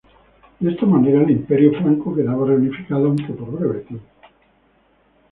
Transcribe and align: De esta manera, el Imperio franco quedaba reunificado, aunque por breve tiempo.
De 0.59 0.71
esta 0.71 0.87
manera, 0.87 1.21
el 1.21 1.29
Imperio 1.29 1.73
franco 1.79 2.15
quedaba 2.15 2.47
reunificado, 2.47 3.05
aunque 3.05 3.33
por 3.33 3.51
breve 3.51 3.81
tiempo. 3.81 4.07